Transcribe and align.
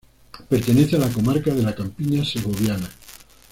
Pertenece 0.49 0.95
a 0.95 0.99
la 0.99 1.09
comarca 1.11 1.53
de 1.53 1.61
la 1.61 1.75
Campiña 1.75 2.25
Segoviana. 2.25 2.89